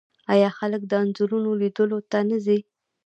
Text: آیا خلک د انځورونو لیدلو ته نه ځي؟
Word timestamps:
آیا 0.33 0.49
خلک 0.59 0.81
د 0.87 0.91
انځورونو 1.03 1.49
لیدلو 1.61 1.99
ته 2.11 2.19
نه 2.29 2.37
ځي؟ 2.45 2.59